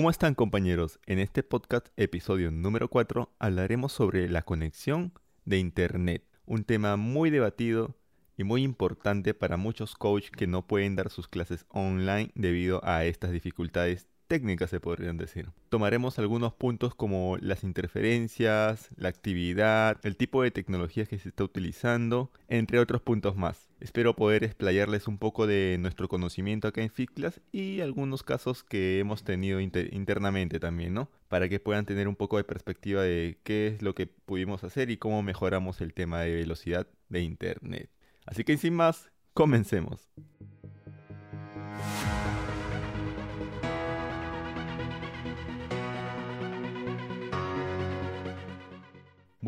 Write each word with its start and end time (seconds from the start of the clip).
¿Cómo 0.00 0.08
están 0.08 0.34
compañeros? 0.34 0.98
En 1.04 1.18
este 1.18 1.42
podcast 1.42 1.88
episodio 1.98 2.50
número 2.50 2.88
4 2.88 3.34
hablaremos 3.38 3.92
sobre 3.92 4.30
la 4.30 4.40
conexión 4.40 5.12
de 5.44 5.58
Internet, 5.58 6.24
un 6.46 6.64
tema 6.64 6.96
muy 6.96 7.28
debatido 7.28 7.94
y 8.38 8.44
muy 8.44 8.62
importante 8.62 9.34
para 9.34 9.58
muchos 9.58 9.96
coaches 9.96 10.30
que 10.30 10.46
no 10.46 10.66
pueden 10.66 10.96
dar 10.96 11.10
sus 11.10 11.28
clases 11.28 11.66
online 11.68 12.30
debido 12.34 12.82
a 12.82 13.04
estas 13.04 13.30
dificultades 13.30 14.06
técnicas 14.30 14.70
se 14.70 14.78
podrían 14.78 15.16
decir. 15.16 15.48
Tomaremos 15.70 16.20
algunos 16.20 16.54
puntos 16.54 16.94
como 16.94 17.36
las 17.40 17.64
interferencias, 17.64 18.88
la 18.94 19.08
actividad, 19.08 19.98
el 20.04 20.16
tipo 20.16 20.44
de 20.44 20.52
tecnología 20.52 21.04
que 21.04 21.18
se 21.18 21.30
está 21.30 21.42
utilizando, 21.42 22.30
entre 22.46 22.78
otros 22.78 23.02
puntos 23.02 23.34
más. 23.34 23.68
Espero 23.80 24.14
poder 24.14 24.44
explayarles 24.44 25.08
un 25.08 25.18
poco 25.18 25.48
de 25.48 25.78
nuestro 25.80 26.06
conocimiento 26.06 26.68
acá 26.68 26.80
en 26.80 26.90
FitClass 26.90 27.40
y 27.50 27.80
algunos 27.80 28.22
casos 28.22 28.62
que 28.62 29.00
hemos 29.00 29.24
tenido 29.24 29.58
internamente 29.58 30.60
también, 30.60 30.94
¿no? 30.94 31.10
Para 31.26 31.48
que 31.48 31.58
puedan 31.58 31.84
tener 31.84 32.06
un 32.06 32.14
poco 32.14 32.36
de 32.36 32.44
perspectiva 32.44 33.02
de 33.02 33.36
qué 33.42 33.66
es 33.66 33.82
lo 33.82 33.96
que 33.96 34.06
pudimos 34.06 34.62
hacer 34.62 34.90
y 34.90 34.96
cómo 34.96 35.24
mejoramos 35.24 35.80
el 35.80 35.92
tema 35.92 36.20
de 36.20 36.36
velocidad 36.36 36.86
de 37.08 37.22
Internet. 37.22 37.90
Así 38.26 38.44
que 38.44 38.56
sin 38.56 38.74
más, 38.74 39.10
comencemos. 39.34 40.08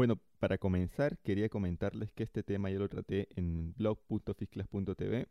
Bueno, 0.03 0.21
para 0.41 0.59
comenzar, 0.59 1.17
quería 1.19 1.49
comentarles 1.49 2.11
que 2.11 2.25
este 2.25 2.43
tema 2.43 2.69
ya 2.69 2.81
lo 2.81 2.89
traté 2.89 3.29
en 3.37 3.73
blog.fisclas.tv, 3.75 5.29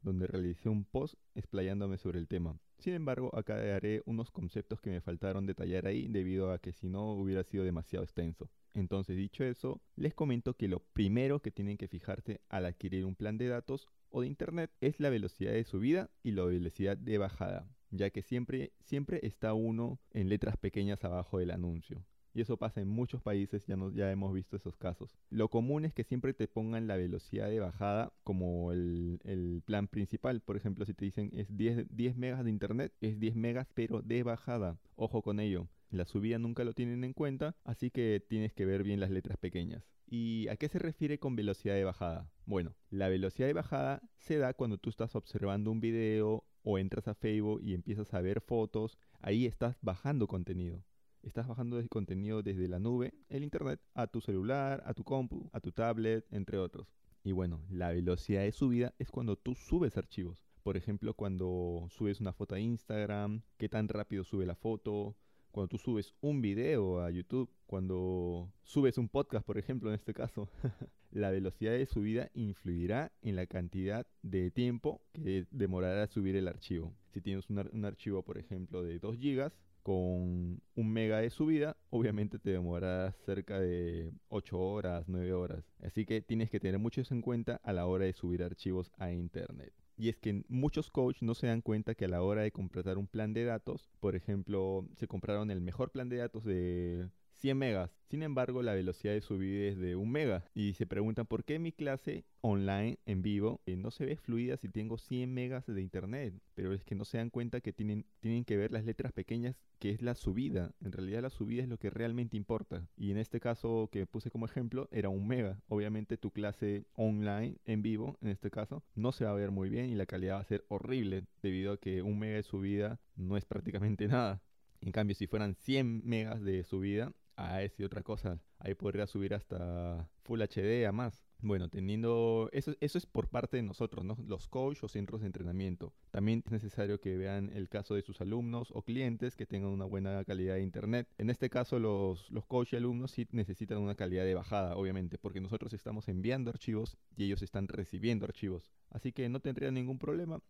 donde 0.00 0.26
realicé 0.26 0.70
un 0.70 0.86
post 0.86 1.16
explayándome 1.34 1.98
sobre 1.98 2.20
el 2.20 2.26
tema. 2.26 2.58
Sin 2.78 2.94
embargo, 2.94 3.36
acá 3.36 3.56
haré 3.56 4.00
unos 4.06 4.30
conceptos 4.30 4.80
que 4.80 4.88
me 4.88 5.02
faltaron 5.02 5.44
detallar 5.44 5.86
ahí 5.86 6.08
debido 6.08 6.52
a 6.52 6.58
que 6.58 6.72
si 6.72 6.88
no 6.88 7.12
hubiera 7.12 7.44
sido 7.44 7.64
demasiado 7.64 8.02
extenso. 8.02 8.48
Entonces, 8.72 9.18
dicho 9.18 9.44
eso, 9.44 9.82
les 9.94 10.14
comento 10.14 10.54
que 10.54 10.68
lo 10.68 10.80
primero 10.80 11.42
que 11.42 11.50
tienen 11.50 11.76
que 11.76 11.88
fijarse 11.88 12.40
al 12.48 12.64
adquirir 12.64 13.04
un 13.04 13.16
plan 13.16 13.36
de 13.36 13.48
datos 13.48 13.88
o 14.08 14.22
de 14.22 14.26
internet 14.28 14.70
es 14.80 15.00
la 15.00 15.10
velocidad 15.10 15.52
de 15.52 15.64
subida 15.64 16.08
y 16.22 16.30
la 16.30 16.44
velocidad 16.44 16.96
de 16.96 17.18
bajada, 17.18 17.68
ya 17.90 18.08
que 18.08 18.22
siempre, 18.22 18.72
siempre 18.80 19.20
está 19.22 19.52
uno 19.52 20.00
en 20.12 20.30
letras 20.30 20.56
pequeñas 20.56 21.04
abajo 21.04 21.40
del 21.40 21.50
anuncio. 21.50 22.06
Y 22.34 22.40
eso 22.40 22.56
pasa 22.56 22.80
en 22.80 22.88
muchos 22.88 23.22
países, 23.22 23.64
ya, 23.66 23.76
ya 23.94 24.10
hemos 24.10 24.34
visto 24.34 24.56
esos 24.56 24.76
casos. 24.76 25.16
Lo 25.30 25.48
común 25.48 25.84
es 25.84 25.94
que 25.94 26.02
siempre 26.02 26.34
te 26.34 26.48
pongan 26.48 26.88
la 26.88 26.96
velocidad 26.96 27.48
de 27.48 27.60
bajada 27.60 28.12
como 28.24 28.72
el, 28.72 29.62
plan 29.64 29.86
principal. 29.86 30.40
Por 30.40 30.56
ejemplo, 30.56 30.84
si 30.84 30.94
te 30.94 31.04
dicen 31.04 31.30
es 31.32 31.56
10, 31.56 31.86
10 31.90 32.16
megas 32.16 32.44
de 32.44 32.50
internet, 32.50 32.92
es 33.00 33.20
10 33.20 33.36
megas 33.36 33.68
pero 33.72 34.02
de 34.02 34.24
bajada. 34.24 34.80
Ojo 34.96 35.22
con 35.22 35.38
ello. 35.38 35.68
La 35.90 36.06
subida 36.06 36.40
nunca 36.40 36.64
lo 36.64 36.72
tienen 36.72 37.04
en 37.04 37.12
cuenta, 37.12 37.54
así 37.62 37.90
que 37.90 38.24
tienes 38.28 38.52
que 38.52 38.66
ver 38.66 38.82
bien 38.82 38.98
las 38.98 39.10
letras 39.10 39.38
pequeñas. 39.38 39.84
¿Y 40.08 40.48
a 40.48 40.56
qué 40.56 40.68
se 40.68 40.80
refiere 40.80 41.20
con 41.20 41.36
velocidad 41.36 41.76
de 41.76 41.84
bajada? 41.84 42.32
Bueno, 42.46 42.74
la 42.90 43.08
velocidad 43.08 43.46
de 43.46 43.52
bajada 43.52 44.02
se 44.18 44.38
da 44.38 44.54
cuando 44.54 44.76
tú 44.76 44.90
estás 44.90 45.14
observando 45.14 45.70
un 45.70 45.80
video 45.80 46.44
o 46.64 46.78
entras 46.78 47.06
a 47.06 47.14
Facebook 47.14 47.60
y 47.62 47.74
empiezas 47.74 48.12
a 48.12 48.20
ver 48.20 48.40
fotos, 48.40 48.98
ahí 49.20 49.46
estás 49.46 49.78
bajando 49.82 50.26
contenido 50.26 50.82
estás 51.26 51.48
bajando 51.48 51.78
el 51.78 51.88
contenido 51.88 52.42
desde 52.42 52.68
la 52.68 52.78
nube, 52.78 53.14
el 53.28 53.42
internet, 53.42 53.80
a 53.94 54.06
tu 54.06 54.20
celular, 54.20 54.82
a 54.86 54.94
tu 54.94 55.04
compu, 55.04 55.48
a 55.52 55.60
tu 55.60 55.72
tablet, 55.72 56.26
entre 56.30 56.58
otros. 56.58 56.94
Y 57.22 57.32
bueno, 57.32 57.62
la 57.70 57.90
velocidad 57.90 58.42
de 58.42 58.52
subida 58.52 58.94
es 58.98 59.10
cuando 59.10 59.36
tú 59.36 59.54
subes 59.54 59.96
archivos. 59.96 60.44
Por 60.62 60.76
ejemplo, 60.76 61.14
cuando 61.14 61.86
subes 61.90 62.20
una 62.20 62.32
foto 62.32 62.54
a 62.54 62.60
Instagram, 62.60 63.42
qué 63.56 63.68
tan 63.68 63.88
rápido 63.88 64.24
sube 64.24 64.46
la 64.46 64.54
foto, 64.54 65.16
cuando 65.50 65.68
tú 65.68 65.78
subes 65.78 66.14
un 66.20 66.42
video 66.42 67.00
a 67.00 67.10
YouTube, 67.10 67.48
cuando 67.66 68.52
subes 68.64 68.98
un 68.98 69.08
podcast, 69.08 69.46
por 69.46 69.56
ejemplo, 69.56 69.88
en 69.88 69.94
este 69.94 70.12
caso, 70.12 70.48
la 71.10 71.30
velocidad 71.30 71.72
de 71.72 71.86
subida 71.86 72.30
influirá 72.34 73.12
en 73.22 73.36
la 73.36 73.46
cantidad 73.46 74.06
de 74.22 74.50
tiempo 74.50 75.00
que 75.12 75.46
demorará 75.50 76.06
subir 76.08 76.34
el 76.36 76.48
archivo. 76.48 76.94
Si 77.12 77.20
tienes 77.20 77.48
un, 77.50 77.70
un 77.72 77.84
archivo, 77.84 78.22
por 78.22 78.36
ejemplo, 78.36 78.82
de 78.82 78.98
2 78.98 79.16
GB, 79.16 79.52
con 79.84 80.62
un 80.74 80.92
mega 80.92 81.18
de 81.18 81.28
subida, 81.28 81.76
obviamente 81.90 82.38
te 82.38 82.50
demorará 82.50 83.12
cerca 83.26 83.60
de 83.60 84.10
8 84.28 84.58
horas, 84.58 85.04
9 85.08 85.32
horas. 85.34 85.62
Así 85.82 86.06
que 86.06 86.22
tienes 86.22 86.48
que 86.50 86.58
tener 86.58 86.78
mucho 86.78 87.02
eso 87.02 87.14
en 87.14 87.20
cuenta 87.20 87.60
a 87.62 87.72
la 87.74 87.86
hora 87.86 88.06
de 88.06 88.14
subir 88.14 88.42
archivos 88.42 88.90
a 88.96 89.12
internet. 89.12 89.74
Y 89.98 90.08
es 90.08 90.16
que 90.16 90.42
muchos 90.48 90.90
coaches 90.90 91.22
no 91.22 91.34
se 91.34 91.48
dan 91.48 91.60
cuenta 91.60 91.94
que 91.94 92.06
a 92.06 92.08
la 92.08 92.22
hora 92.22 92.42
de 92.42 92.50
completar 92.50 92.96
un 92.96 93.06
plan 93.06 93.34
de 93.34 93.44
datos, 93.44 93.90
por 94.00 94.16
ejemplo, 94.16 94.88
se 94.96 95.06
compraron 95.06 95.50
el 95.50 95.60
mejor 95.60 95.92
plan 95.92 96.08
de 96.08 96.16
datos 96.16 96.44
de 96.44 97.10
100 97.44 97.58
megas. 97.58 97.90
Sin 98.08 98.22
embargo, 98.22 98.62
la 98.62 98.72
velocidad 98.72 99.12
de 99.12 99.20
subida 99.20 99.66
es 99.66 99.76
de 99.76 99.96
1 99.96 100.10
mega. 100.10 100.46
Y 100.54 100.72
se 100.72 100.86
preguntan 100.86 101.26
por 101.26 101.44
qué 101.44 101.58
mi 101.58 101.72
clase 101.72 102.24
online 102.40 102.98
en 103.04 103.20
vivo 103.20 103.60
eh, 103.66 103.76
no 103.76 103.90
se 103.90 104.06
ve 104.06 104.16
fluida 104.16 104.56
si 104.56 104.70
tengo 104.70 104.96
100 104.96 105.34
megas 105.34 105.66
de 105.66 105.82
internet. 105.82 106.32
Pero 106.54 106.72
es 106.72 106.84
que 106.84 106.94
no 106.94 107.04
se 107.04 107.18
dan 107.18 107.28
cuenta 107.28 107.60
que 107.60 107.74
tienen, 107.74 108.06
tienen 108.20 108.46
que 108.46 108.56
ver 108.56 108.72
las 108.72 108.86
letras 108.86 109.12
pequeñas, 109.12 109.56
que 109.78 109.90
es 109.90 110.00
la 110.00 110.14
subida. 110.14 110.72
En 110.80 110.92
realidad 110.92 111.20
la 111.20 111.28
subida 111.28 111.62
es 111.62 111.68
lo 111.68 111.76
que 111.76 111.90
realmente 111.90 112.38
importa. 112.38 112.88
Y 112.96 113.10
en 113.10 113.18
este 113.18 113.40
caso 113.40 113.90
que 113.92 114.06
puse 114.06 114.30
como 114.30 114.46
ejemplo 114.46 114.88
era 114.90 115.10
1 115.10 115.22
mega. 115.22 115.60
Obviamente 115.68 116.16
tu 116.16 116.30
clase 116.30 116.86
online 116.94 117.58
en 117.66 117.82
vivo, 117.82 118.16
en 118.22 118.28
este 118.28 118.50
caso, 118.50 118.82
no 118.94 119.12
se 119.12 119.26
va 119.26 119.32
a 119.32 119.34
ver 119.34 119.50
muy 119.50 119.68
bien 119.68 119.90
y 119.90 119.96
la 119.96 120.06
calidad 120.06 120.36
va 120.36 120.40
a 120.40 120.44
ser 120.44 120.64
horrible 120.68 121.26
debido 121.42 121.74
a 121.74 121.76
que 121.76 122.00
1 122.00 122.16
mega 122.16 122.36
de 122.36 122.42
subida 122.42 123.00
no 123.16 123.36
es 123.36 123.44
prácticamente 123.44 124.08
nada. 124.08 124.40
En 124.80 124.92
cambio, 124.92 125.14
si 125.14 125.26
fueran 125.26 125.54
100 125.54 126.02
megas 126.04 126.42
de 126.42 126.62
subida, 126.62 127.12
Ah, 127.36 127.62
es 127.62 127.78
y 127.78 127.84
otra 127.84 128.02
cosa. 128.02 128.38
Ahí 128.58 128.74
podría 128.74 129.06
subir 129.06 129.34
hasta 129.34 130.08
Full 130.22 130.40
HD 130.40 130.86
a 130.86 130.92
más. 130.92 131.26
Bueno, 131.40 131.68
teniendo 131.68 132.48
eso, 132.52 132.74
eso 132.80 132.96
es 132.96 133.06
por 133.06 133.28
parte 133.28 133.56
de 133.56 133.62
nosotros, 133.62 134.04
¿no? 134.04 134.16
Los 134.26 134.48
coaches 134.48 134.84
o 134.84 134.88
centros 134.88 135.20
de 135.20 135.26
entrenamiento. 135.26 135.92
También 136.10 136.42
es 136.46 136.52
necesario 136.52 137.00
que 137.00 137.16
vean 137.16 137.50
el 137.52 137.68
caso 137.68 137.94
de 137.94 138.02
sus 138.02 138.20
alumnos 138.20 138.70
o 138.72 138.82
clientes 138.82 139.36
que 139.36 139.46
tengan 139.46 139.70
una 139.70 139.84
buena 139.84 140.24
calidad 140.24 140.54
de 140.54 140.62
internet. 140.62 141.08
En 141.18 141.28
este 141.28 141.50
caso, 141.50 141.78
los, 141.78 142.30
los 142.30 142.46
coaches 142.46 142.74
y 142.74 142.76
alumnos 142.76 143.10
sí 143.10 143.26
necesitan 143.32 143.78
una 143.78 143.96
calidad 143.96 144.24
de 144.24 144.34
bajada, 144.34 144.76
obviamente, 144.76 145.18
porque 145.18 145.40
nosotros 145.40 145.72
estamos 145.74 146.08
enviando 146.08 146.50
archivos 146.50 146.96
y 147.16 147.24
ellos 147.24 147.42
están 147.42 147.68
recibiendo 147.68 148.24
archivos. 148.24 148.70
Así 148.90 149.12
que 149.12 149.28
no 149.28 149.40
tendrían 149.40 149.74
ningún 149.74 149.98
problema 149.98 150.40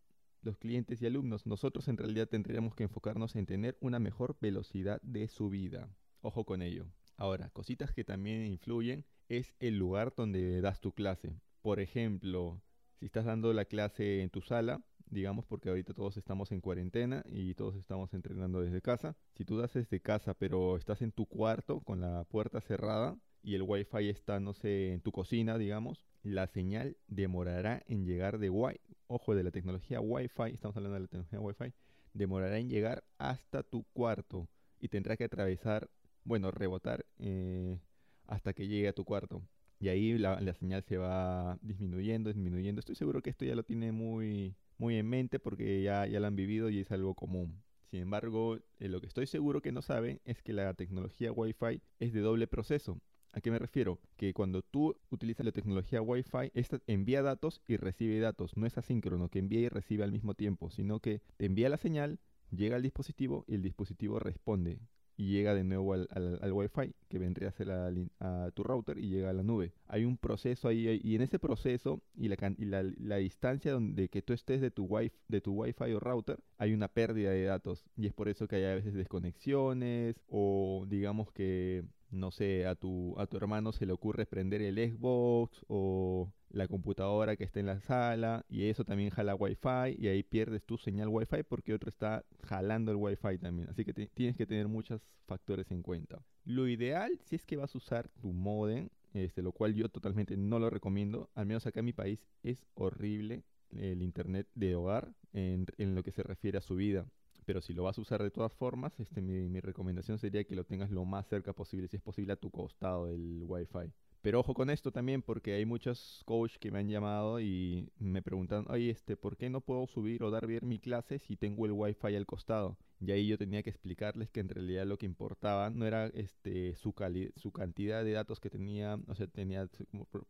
los 0.45 0.59
clientes 0.59 1.01
y 1.01 1.07
alumnos, 1.07 1.47
nosotros 1.47 1.89
en 1.89 1.97
realidad 1.97 2.29
tendríamos 2.29 2.75
que 2.75 2.83
enfocarnos 2.85 3.35
en 3.35 3.47
tener 3.47 3.79
una 3.81 3.99
mejor 3.99 4.37
velocidad 4.41 5.01
de 5.03 5.27
subida. 5.27 5.89
Ojo 6.27 6.45
con 6.47 6.63
ello. 6.63 6.87
Ahora, 7.19 7.51
cositas 7.51 7.93
que 7.93 8.03
también 8.03 8.47
influyen 8.47 9.05
es 9.29 9.53
el 9.59 9.77
lugar 9.77 10.15
donde 10.17 10.63
das 10.63 10.81
tu 10.81 10.93
clase. 10.93 11.39
Por 11.61 11.81
ejemplo, 11.81 12.63
si 12.99 13.05
estás 13.05 13.27
dando 13.27 13.53
la 13.53 13.67
clase 13.67 14.23
en 14.23 14.31
tu 14.31 14.41
sala, 14.41 14.83
digamos 15.05 15.45
porque 15.45 15.69
ahorita 15.69 15.93
todos 15.93 16.17
estamos 16.17 16.51
en 16.51 16.63
cuarentena 16.63 17.23
y 17.27 17.53
todos 17.53 17.77
estamos 17.77 18.15
entrenando 18.15 18.63
desde 18.63 18.81
casa. 18.81 19.19
Si 19.35 19.45
tú 19.45 19.59
das 19.59 19.75
desde 19.75 20.01
casa 20.01 20.33
pero 20.33 20.79
estás 20.79 21.03
en 21.03 21.13
tu 21.13 21.27
cuarto 21.27 21.81
con 21.81 22.01
la 22.01 22.25
puerta 22.25 22.63
cerrada 22.63 23.19
y 23.43 23.55
el 23.55 23.63
wifi 23.63 24.09
está, 24.09 24.41
no 24.41 24.55
sé, 24.55 24.95
en 24.95 25.03
tu 25.03 25.13
cocina, 25.13 25.59
digamos, 25.59 26.07
la 26.23 26.47
señal 26.47 26.97
demorará 27.07 27.83
en 27.87 28.07
llegar 28.07 28.39
de 28.39 28.49
Wi, 28.49 28.81
ojo, 29.09 29.35
de 29.35 29.43
la 29.43 29.51
tecnología 29.51 30.01
Wi-Fi, 30.01 30.55
estamos 30.55 30.75
hablando 30.75 30.95
de 30.95 31.01
la 31.01 31.09
tecnología 31.09 31.39
Wi-Fi, 31.39 31.75
demorará 32.15 32.57
en 32.57 32.71
llegar 32.71 33.05
hasta 33.19 33.63
tu 33.63 33.85
cuarto 33.93 34.49
y 34.81 34.89
tendrá 34.89 35.19
que 35.19 35.25
atravesar 35.25 35.91
bueno, 36.25 36.51
rebotar 36.51 37.07
eh, 37.19 37.79
hasta 38.27 38.53
que 38.53 38.67
llegue 38.67 38.89
a 38.89 38.93
tu 38.93 39.05
cuarto. 39.05 39.43
Y 39.81 39.89
ahí 39.89 40.17
la, 40.19 40.55
señal 40.55 40.83
se 40.83 40.97
va 40.97 41.59
disminuyendo, 41.61 42.31
disminuyendo. 42.31 42.81
Estoy 42.81 42.95
seguro 42.95 43.23
que 43.23 43.31
esto 43.31 43.45
ya 43.45 43.55
lo 43.55 43.65
tiene 43.65 43.93
muy, 43.93 44.57
muy 44.79 44.97
en 44.97 45.07
mente 45.09 45.39
porque 45.39 45.83
ya, 45.83 46.07
ya 46.07 46.21
lo 46.21 46.27
han 46.27 46.37
vivido 46.37 46.71
y 46.71 46.81
es 46.81 46.91
algo 46.91 47.15
común. 47.15 47.63
Sin 47.91 48.01
embargo, 48.01 48.57
eh, 48.79 48.89
lo 48.89 49.01
que 49.01 49.07
estoy 49.07 49.27
seguro 49.27 49.61
que 49.61 49.73
no 49.73 49.83
saben 49.83 50.21
es 50.25 50.43
que 50.43 50.53
la 50.53 50.73
tecnología 50.75 51.33
Wi-Fi 51.33 51.83
es 51.99 52.13
de 52.13 52.21
doble 52.21 52.47
proceso. 52.47 52.99
¿A 53.33 53.41
qué 53.41 53.51
me 53.51 53.59
refiero? 53.59 54.01
Que 54.17 54.33
cuando 54.33 54.63
tú 54.63 54.97
utilizas 55.11 55.45
la 55.45 55.53
tecnología 55.53 56.01
Wi-Fi, 56.01 56.53
esta 56.55 56.81
envía 56.87 57.21
datos 57.23 57.61
y 57.67 57.77
recibe 57.77 58.21
datos. 58.21 58.57
No 58.57 58.65
es 58.65 58.79
asíncrono, 58.79 59.29
que 59.29 59.41
envía 59.41 59.61
y 59.61 59.69
recibe 59.69 60.05
al 60.05 60.13
mismo 60.13 60.35
tiempo, 60.35 60.71
sino 60.71 61.01
que 61.01 61.21
te 61.37 61.47
envía 61.47 61.69
la 61.69 61.77
señal, 61.77 62.21
llega 62.51 62.77
al 62.77 62.83
dispositivo 62.83 63.45
y 63.49 63.57
el 63.57 63.63
dispositivo 63.63 64.19
responde 64.19 64.79
y 65.17 65.31
llega 65.31 65.55
de 65.55 65.65
nuevo 65.65 65.95
al, 65.95 66.09
al, 66.11 66.53
Wi-Fi, 66.53 66.93
que 67.09 67.19
vendría 67.19 67.49
a 67.49 67.53
ser 67.53 67.71
a, 67.71 68.51
tu 68.53 68.63
router 68.63 68.99
y 68.99 69.09
llega 69.09 69.31
a 69.31 69.33
la 69.33 69.43
nube. 69.43 69.73
Hay 69.87 70.05
un 70.05 70.17
proceso 70.17 70.69
ahí, 70.69 71.01
y 71.03 71.15
en 71.15 71.23
ese 71.23 71.39
proceso 71.39 72.01
y 72.15 72.29
la, 72.29 72.37
y 72.59 72.65
la, 72.65 72.83
la 72.83 73.17
distancia 73.17 73.73
donde 73.73 74.09
que 74.09 74.23
tú 74.23 74.33
estés 74.33 74.61
de 74.61 74.71
tu, 74.71 74.85
wi 74.85 75.13
de 75.29 75.41
tu 75.41 75.53
Wi-Fi 75.53 75.93
o 75.93 76.01
router, 76.01 76.41
hay 76.59 76.73
una 76.73 76.89
pérdida 76.89 77.31
de 77.31 77.45
datos. 77.45 77.85
Y 77.97 78.07
es 78.07 78.13
por 78.13 78.29
eso 78.29 78.49
que 78.49 78.57
hay 78.57 78.65
a 78.65 78.75
veces 78.75 78.95
desconexiones 78.95 80.21
o 80.29 80.85
digamos 80.89 81.31
que 81.33 81.85
no 82.15 82.31
sé, 82.31 82.67
a 82.67 82.75
tu, 82.75 83.15
a 83.19 83.27
tu 83.27 83.37
hermano 83.37 83.73
se 83.73 83.87
le 83.87 83.93
ocurre 83.93 84.27
prender 84.27 84.63
el 84.63 84.77
Xbox 84.77 85.65
o 85.69 86.33
la 86.51 86.69
computadora 86.69 87.37
que 87.37 87.45
está 87.45 87.61
en 87.61 87.67
la 87.67 87.81
sala 87.81 88.47
y 88.49 88.65
eso 88.65 88.85
también 88.85 89.11
jala 89.11 89.35
Wi-Fi 89.35 89.97
y 89.99 90.09
ahí 90.09 90.23
pierdes 90.23 90.65
tu 90.65 90.79
señal 90.79 91.09
Wi-Fi 91.09 91.43
porque 91.49 91.75
otro 91.75 91.89
está 91.89 92.25
jalando 92.45 92.93
el 92.93 92.97
Wi-Fi 92.99 93.39
también. 93.39 93.69
Así 93.69 93.85
que 93.85 93.93
tienes 93.93 94.37
que 94.37 94.47
tener 94.47 94.69
muchos 94.69 95.03
factores 95.27 95.71
en 95.71 95.83
cuenta. 95.83 96.23
Lo 96.45 96.69
ideal, 96.69 97.19
si 97.25 97.37
es 97.37 97.45
que 97.45 97.57
vas 97.57 97.75
a 97.75 97.79
usar 97.79 98.09
tu 98.21 98.33
modem, 98.33 98.89
este, 99.13 99.43
lo 99.43 99.53
cual 99.53 99.75
yo 99.75 99.89
totalmente 99.89 100.37
no 100.37 100.59
lo 100.59 100.71
recomiendo, 100.71 101.31
al 101.35 101.47
menos 101.47 101.67
acá 101.67 101.81
en 101.81 101.87
mi 101.87 101.93
país 101.93 102.21
es 102.43 102.65
horrible 102.75 103.43
el 103.71 104.03
internet 104.03 104.47
de 104.55 104.77
hogar 104.77 105.13
en, 105.33 105.67
en 105.79 105.95
lo 105.95 106.03
que 106.03 106.13
se 106.13 106.23
refiere 106.23 106.59
a 106.59 106.63
su 106.63 106.77
vida 106.77 107.07
pero 107.45 107.61
si 107.61 107.73
lo 107.73 107.85
vas 107.85 107.99
a 107.99 108.01
usar 108.01 108.23
de 108.23 108.31
todas 108.31 108.55
formas, 108.55 108.99
este, 108.99 109.21
mi, 109.21 109.61
recomendación 109.61 110.19
sería 110.19 110.45
que 110.45 110.57
lo 110.57 110.65
tengas 110.65 110.91
lo 110.91 111.05
más 111.05 111.27
cerca 111.29 111.53
posible, 111.53 111.89
si 111.89 111.97
es 111.97 112.03
posible 112.03 112.33
a 112.33 112.37
tu 112.37 112.51
costado 112.51 113.07
del 113.07 113.43
Wi-Fi. 113.47 113.93
Pero 114.23 114.41
ojo 114.41 114.55
con 114.55 114.71
esto 114.71 114.91
también 114.91 115.21
porque 115.21 115.53
hay 115.53 115.67
muchos 115.67 116.23
coaches 116.25 116.59
que 116.59 116.71
me 116.71 116.79
han 116.79 116.89
llamado 116.89 117.41
y 117.41 117.91
me 117.99 118.23
preguntan, 118.23 118.65
oye, 118.69 118.91
este, 118.91 119.17
¿por 119.17 119.37
qué 119.37 119.51
no 119.51 119.61
puedo 119.61 119.87
subir 119.87 120.23
o 120.23 120.31
dar 120.31 120.47
bien 120.47 120.67
mi 120.67 120.79
clase 120.79 121.19
si 121.19 121.37
tengo 121.37 121.67
el 121.67 121.73
wifi 121.73 122.17
al 122.17 122.25
costado? 122.25 122.79
Y 123.07 123.13
ahí 123.13 123.27
yo 123.27 123.37
tenía 123.37 123.63
que 123.63 123.69
explicarles 123.69 124.31
que 124.31 124.41
en 124.41 124.49
realidad 124.49 124.87
lo 124.87 124.97
que 124.97 125.05
importaba 125.05 125.69
no 125.69 125.87
era 125.87 126.07
este 126.07 126.75
su, 126.77 126.95
su 127.37 127.53
cantidad 127.53 128.03
de 128.03 128.13
datos 128.13 128.41
que 128.41 128.49
tenía, 128.49 128.99
o 129.07 129.15
sea, 129.15 129.27
tenía, 129.27 129.69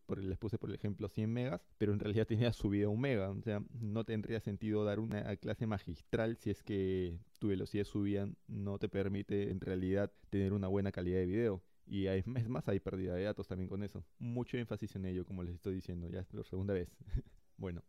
por, 0.07 0.19
les 0.19 0.39
puse 0.39 0.59
por 0.59 0.73
ejemplo 0.75 1.09
100 1.09 1.33
megas, 1.33 1.65
pero 1.79 1.93
en 1.93 2.01
realidad 2.01 2.27
tenía 2.27 2.53
subida 2.53 2.89
un 2.89 3.01
mega, 3.01 3.31
o 3.31 3.41
sea, 3.43 3.63
no 3.81 4.05
tendría 4.05 4.41
sentido 4.41 4.85
dar 4.85 4.99
una 4.99 5.37
clase 5.37 5.67
magistral 5.67 6.37
si 6.37 6.51
es 6.51 6.65
que 6.65 7.17
tu 7.39 7.49
velocidad 7.49 7.85
subida 7.85 8.29
no 8.49 8.79
te 8.79 8.89
permite 8.89 9.51
en 9.51 9.61
realidad 9.61 10.11
tener 10.31 10.53
una 10.53 10.67
buena 10.67 10.91
calidad 10.91 11.19
de 11.19 11.27
video. 11.27 11.63
Y 11.87 12.07
es 12.07 12.27
más, 12.27 12.67
hay 12.69 12.81
pérdida 12.81 13.15
de 13.15 13.25
datos 13.25 13.47
también 13.47 13.69
con 13.69 13.83
eso. 13.83 14.03
Mucho 14.19 14.57
énfasis 14.57 14.97
en 14.97 15.05
ello, 15.05 15.25
como 15.27 15.43
les 15.43 15.55
estoy 15.55 15.75
diciendo, 15.75 16.09
ya 16.09 16.21
es 16.21 16.33
la 16.33 16.43
segunda 16.43 16.73
vez. 16.73 16.89
bueno, 17.59 17.85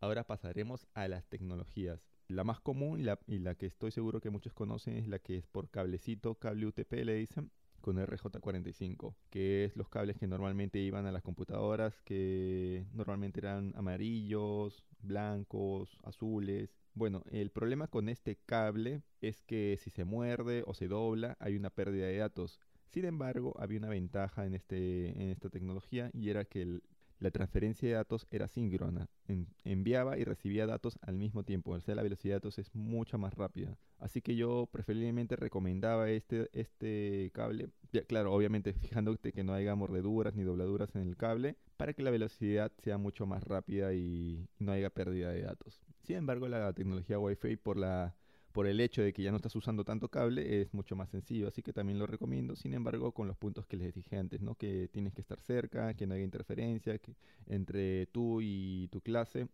ahora 0.00 0.24
pasaremos 0.24 0.86
a 0.94 1.08
las 1.08 1.26
tecnologías. 1.26 2.00
La 2.32 2.44
más 2.44 2.60
común 2.60 2.98
y 2.98 3.38
la, 3.38 3.54
que 3.54 3.66
estoy 3.66 3.90
seguro 3.90 4.20
que 4.20 4.30
muchos 4.30 4.54
conocen 4.54 4.96
es 4.96 5.06
la 5.06 5.18
que 5.18 5.36
es 5.36 5.46
por 5.46 5.68
cablecito, 5.68 6.34
cable 6.36 6.66
UTP 6.66 6.92
le 7.04 7.14
dicen, 7.14 7.50
con 7.82 7.98
RJ45, 7.98 9.14
que 9.28 9.66
es 9.66 9.76
los 9.76 9.90
cables 9.90 10.16
que 10.16 10.26
normalmente 10.26 10.78
iban 10.78 11.04
a 11.04 11.12
las 11.12 11.22
computadoras, 11.22 12.00
que 12.02 12.86
normalmente 12.94 13.40
eran 13.40 13.74
amarillos, 13.76 14.82
blancos, 15.02 15.98
azules. 16.04 16.74
Bueno, 16.94 17.22
el 17.30 17.50
problema 17.50 17.86
con 17.88 18.08
este 18.08 18.36
cable 18.46 19.02
es 19.20 19.42
que 19.42 19.78
si 19.82 19.90
se 19.90 20.04
muerde 20.04 20.64
o 20.66 20.72
se 20.72 20.88
dobla 20.88 21.36
hay 21.38 21.56
una 21.56 21.68
pérdida 21.68 22.06
de 22.06 22.16
datos. 22.16 22.60
Sin 22.88 23.04
embargo, 23.04 23.54
había 23.58 23.78
una 23.78 23.88
ventaja 23.90 24.46
en, 24.46 24.54
este, 24.54 25.10
en 25.22 25.28
esta 25.28 25.50
tecnología 25.50 26.10
y 26.14 26.30
era 26.30 26.46
que 26.46 26.80
la 27.22 27.30
transferencia 27.30 27.88
de 27.88 27.94
datos 27.94 28.26
era 28.30 28.48
síncrona. 28.48 29.08
enviaba 29.64 30.18
y 30.18 30.24
recibía 30.24 30.66
datos 30.66 30.98
al 31.02 31.16
mismo 31.16 31.44
tiempo. 31.44 31.72
O 31.72 31.80
sea, 31.80 31.94
la 31.94 32.02
velocidad 32.02 32.32
de 32.34 32.40
datos 32.40 32.58
es 32.58 32.74
mucho 32.74 33.16
más 33.16 33.34
rápida. 33.34 33.78
Así 33.98 34.20
que 34.20 34.34
yo 34.34 34.68
preferiblemente 34.70 35.36
recomendaba 35.36 36.10
este, 36.10 36.50
este 36.52 37.30
cable. 37.32 37.70
claro, 38.08 38.32
obviamente 38.32 38.72
fijándote 38.72 39.32
que 39.32 39.44
no 39.44 39.54
haya 39.54 39.74
mordeduras 39.74 40.34
ni 40.34 40.42
dobladuras 40.42 40.94
en 40.96 41.02
el 41.02 41.16
cable 41.16 41.56
para 41.76 41.92
que 41.92 42.02
la 42.02 42.10
velocidad 42.10 42.72
sea 42.78 42.98
mucho 42.98 43.26
más 43.26 43.44
rápida 43.44 43.94
y 43.94 44.48
no 44.58 44.72
haya 44.72 44.90
pérdida 44.90 45.30
de 45.30 45.42
datos. 45.42 45.80
Sin 46.00 46.16
embargo, 46.16 46.48
la 46.48 46.72
tecnología 46.72 47.18
Wi-Fi 47.18 47.56
por 47.56 47.76
la 47.76 48.16
por 48.52 48.66
el 48.66 48.80
hecho 48.80 49.02
de 49.02 49.12
que 49.12 49.22
ya 49.22 49.30
no 49.30 49.36
estás 49.36 49.56
usando 49.56 49.84
tanto 49.84 50.08
cable, 50.08 50.60
es 50.60 50.72
mucho 50.74 50.94
más 50.94 51.10
sencillo, 51.10 51.48
así 51.48 51.62
que 51.62 51.72
también 51.72 51.98
lo 51.98 52.06
recomiendo. 52.06 52.54
Sin 52.54 52.74
embargo, 52.74 53.12
con 53.12 53.26
los 53.26 53.36
puntos 53.36 53.66
que 53.66 53.76
les 53.76 53.94
dije 53.94 54.16
antes, 54.16 54.40
¿no? 54.42 54.54
Que 54.54 54.88
tienes 54.88 55.14
que 55.14 55.20
estar 55.20 55.40
cerca, 55.40 55.94
que 55.94 56.06
no 56.06 56.14
haya 56.14 56.24
interferencia 56.24 56.98
entre 57.46 58.06
tú 58.06 58.40
y 58.42 58.88
tu 58.92 59.00
clase. 59.00 59.48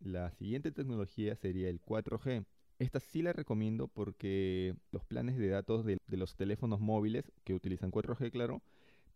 La 0.00 0.30
siguiente 0.30 0.70
tecnología 0.70 1.34
sería 1.34 1.68
el 1.68 1.80
4G. 1.80 2.44
Esta 2.78 3.00
sí 3.00 3.22
la 3.22 3.32
recomiendo 3.32 3.88
porque 3.88 4.76
los 4.92 5.04
planes 5.04 5.36
de 5.36 5.48
datos 5.48 5.84
de 5.84 5.98
los 6.10 6.36
teléfonos 6.36 6.78
móviles 6.78 7.32
que 7.42 7.54
utilizan 7.54 7.90
4G, 7.90 8.30
claro, 8.30 8.62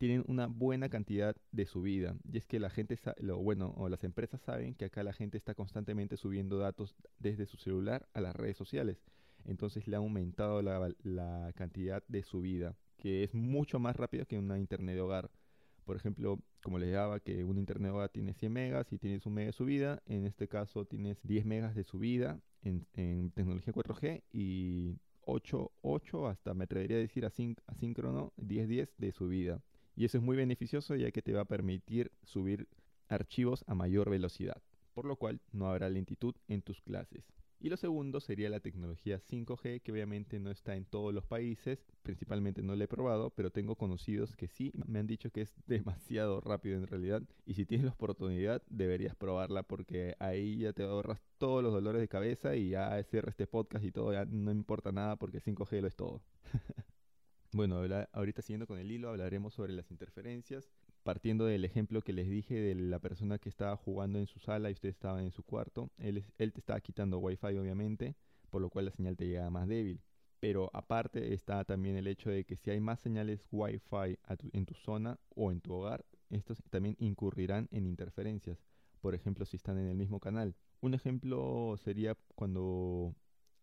tienen 0.02 0.24
una 0.26 0.48
buena 0.48 0.88
cantidad 0.88 1.36
de 1.52 1.64
subida. 1.64 2.16
Y 2.24 2.38
es 2.38 2.44
que 2.44 2.58
la 2.58 2.70
gente, 2.70 2.98
lo 3.18 3.38
bueno, 3.38 3.72
o 3.76 3.88
las 3.88 4.02
empresas 4.02 4.40
saben 4.40 4.74
que 4.74 4.86
acá 4.86 5.04
la 5.04 5.12
gente 5.12 5.38
está 5.38 5.54
constantemente 5.54 6.16
subiendo 6.16 6.58
datos 6.58 6.96
desde 7.20 7.46
su 7.46 7.56
celular 7.56 8.08
a 8.12 8.20
las 8.20 8.34
redes 8.34 8.56
sociales. 8.56 9.04
Entonces 9.44 9.86
le 9.86 9.94
ha 9.94 10.00
aumentado 10.00 10.60
la, 10.60 10.92
la 11.04 11.52
cantidad 11.54 12.02
de 12.08 12.24
subida, 12.24 12.74
que 12.96 13.22
es 13.22 13.32
mucho 13.32 13.78
más 13.78 13.94
rápido 13.94 14.26
que 14.26 14.36
una 14.36 14.58
internet 14.58 14.96
de 14.96 15.02
hogar. 15.02 15.30
Por 15.84 15.94
ejemplo, 15.94 16.40
como 16.64 16.80
les 16.80 16.92
daba 16.92 17.20
que 17.20 17.44
un 17.44 17.56
internet 17.56 17.92
de 17.92 17.96
hogar 17.96 18.08
tiene 18.08 18.34
100 18.34 18.52
megas 18.52 18.92
y 18.92 18.98
tienes 18.98 19.24
un 19.24 19.34
mega 19.34 19.46
de 19.46 19.52
subida, 19.52 20.02
en 20.06 20.26
este 20.26 20.48
caso 20.48 20.84
tienes 20.84 21.22
10 21.22 21.46
megas 21.46 21.76
de 21.76 21.84
subida 21.84 22.40
en, 22.62 22.88
en 22.94 23.30
tecnología 23.30 23.72
4G 23.72 24.24
y 24.32 24.96
8, 25.26 25.70
8 25.82 26.26
hasta 26.26 26.54
me 26.54 26.64
atrevería 26.64 26.96
a 26.96 27.00
decir 27.00 27.24
asíncrono 27.24 28.32
10-10 28.36 28.88
de 28.98 29.12
subida. 29.12 29.62
Y 29.94 30.04
eso 30.04 30.18
es 30.18 30.24
muy 30.24 30.36
beneficioso 30.36 30.96
ya 30.96 31.10
que 31.10 31.22
te 31.22 31.32
va 31.32 31.42
a 31.42 31.46
permitir 31.46 32.12
subir 32.22 32.68
archivos 33.08 33.64
a 33.66 33.74
mayor 33.74 34.10
velocidad, 34.10 34.62
por 34.94 35.04
lo 35.04 35.16
cual 35.16 35.40
no 35.52 35.68
habrá 35.68 35.88
lentitud 35.88 36.34
en 36.48 36.62
tus 36.62 36.80
clases. 36.80 37.24
Y 37.62 37.68
lo 37.68 37.76
segundo 37.76 38.18
sería 38.18 38.50
la 38.50 38.58
tecnología 38.58 39.20
5G, 39.20 39.82
que 39.82 39.92
obviamente 39.92 40.40
no 40.40 40.50
está 40.50 40.74
en 40.74 40.84
todos 40.84 41.14
los 41.14 41.24
países, 41.24 41.86
principalmente 42.02 42.60
no 42.60 42.74
la 42.74 42.84
he 42.84 42.88
probado, 42.88 43.30
pero 43.30 43.52
tengo 43.52 43.76
conocidos 43.76 44.34
que 44.34 44.48
sí 44.48 44.72
me 44.74 44.98
han 44.98 45.06
dicho 45.06 45.30
que 45.30 45.42
es 45.42 45.54
demasiado 45.68 46.40
rápido 46.40 46.76
en 46.76 46.88
realidad. 46.88 47.22
Y 47.46 47.54
si 47.54 47.64
tienes 47.64 47.84
la 47.84 47.92
oportunidad, 47.92 48.62
deberías 48.68 49.14
probarla 49.14 49.62
porque 49.62 50.16
ahí 50.18 50.58
ya 50.58 50.72
te 50.72 50.82
ahorras 50.82 51.20
todos 51.38 51.62
los 51.62 51.72
dolores 51.72 52.00
de 52.00 52.08
cabeza 52.08 52.56
y 52.56 52.70
ya 52.70 53.00
cierra 53.04 53.30
este 53.30 53.46
podcast 53.46 53.84
y 53.84 53.92
todo, 53.92 54.12
ya 54.12 54.24
no 54.24 54.50
importa 54.50 54.90
nada 54.90 55.14
porque 55.14 55.40
5G 55.40 55.82
lo 55.82 55.86
es 55.86 55.94
todo. 55.94 56.20
Bueno, 57.54 57.82
ahorita 58.12 58.40
siguiendo 58.40 58.66
con 58.66 58.78
el 58.78 58.90
hilo 58.90 59.10
hablaremos 59.10 59.52
sobre 59.52 59.74
las 59.74 59.90
interferencias, 59.90 60.70
partiendo 61.02 61.44
del 61.44 61.66
ejemplo 61.66 62.00
que 62.00 62.14
les 62.14 62.30
dije 62.30 62.54
de 62.54 62.74
la 62.74 62.98
persona 62.98 63.38
que 63.38 63.50
estaba 63.50 63.76
jugando 63.76 64.18
en 64.18 64.26
su 64.26 64.38
sala 64.38 64.70
y 64.70 64.72
usted 64.72 64.88
estaba 64.88 65.22
en 65.22 65.32
su 65.32 65.42
cuarto. 65.42 65.90
Él, 65.98 66.24
te 66.38 66.46
estaba 66.46 66.80
quitando 66.80 67.18
wifi 67.18 67.58
obviamente, 67.58 68.16
por 68.48 68.62
lo 68.62 68.70
cual 68.70 68.86
la 68.86 68.90
señal 68.90 69.18
te 69.18 69.26
llega 69.26 69.50
más 69.50 69.68
débil. 69.68 70.00
Pero 70.40 70.70
aparte 70.72 71.34
está 71.34 71.62
también 71.64 71.96
el 71.98 72.06
hecho 72.06 72.30
de 72.30 72.44
que 72.44 72.56
si 72.56 72.70
hay 72.70 72.80
más 72.80 73.00
señales 73.00 73.46
wifi 73.50 74.18
en 74.52 74.64
tu 74.64 74.72
zona 74.72 75.20
o 75.34 75.52
en 75.52 75.60
tu 75.60 75.74
hogar, 75.74 76.06
estos 76.30 76.62
también 76.70 76.96
incurrirán 77.00 77.68
en 77.70 77.86
interferencias. 77.86 78.64
Por 79.02 79.14
ejemplo, 79.14 79.44
si 79.44 79.58
están 79.58 79.76
en 79.76 79.88
el 79.88 79.96
mismo 79.98 80.20
canal. 80.20 80.56
Un 80.80 80.94
ejemplo 80.94 81.76
sería 81.76 82.16
cuando 82.34 83.14